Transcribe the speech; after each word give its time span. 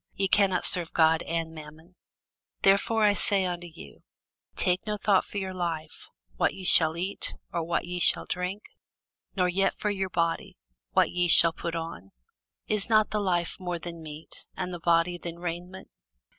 Ye 0.15 0.27
cannot 0.27 0.65
serve 0.65 0.93
God 0.93 1.21
and 1.21 1.53
mammon. 1.53 1.95
Therefore 2.63 3.03
I 3.03 3.13
say 3.13 3.45
unto 3.45 3.67
you, 3.67 3.99
Take 4.55 4.87
no 4.87 4.97
thought 4.97 5.25
for 5.25 5.37
your 5.37 5.53
life, 5.53 6.07
what 6.37 6.55
ye 6.55 6.65
shall 6.65 6.97
eat, 6.97 7.35
or 7.53 7.61
what 7.63 7.85
ye 7.85 7.99
shall 7.99 8.25
drink; 8.25 8.63
nor 9.35 9.47
yet 9.47 9.75
for 9.75 9.91
your 9.91 10.09
body, 10.09 10.57
what 10.93 11.11
ye 11.11 11.27
shall 11.27 11.53
put 11.53 11.75
on. 11.75 12.13
Is 12.67 12.89
not 12.89 13.11
the 13.11 13.21
life 13.21 13.59
more 13.59 13.77
than 13.77 14.01
meat, 14.01 14.47
and 14.57 14.73
the 14.73 14.79
body 14.79 15.19
than 15.19 15.37
raiment? 15.37 15.91